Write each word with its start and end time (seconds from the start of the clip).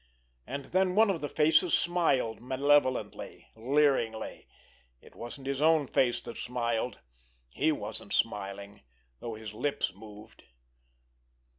And 0.47 0.65
then 0.65 0.95
one 0.95 1.11
of 1.11 1.21
the 1.21 1.29
faces 1.29 1.75
smiled 1.75 2.41
malevolently, 2.41 3.47
leeringly. 3.55 4.47
It 4.99 5.13
wasn't 5.13 5.45
his 5.45 5.61
own 5.61 5.85
face 5.85 6.23
that 6.23 6.37
smiled. 6.37 7.01
He 7.51 7.71
wasn't 7.71 8.11
smiling—though 8.11 9.35
his 9.35 9.53
lips 9.53 9.93
moved. 9.93 10.45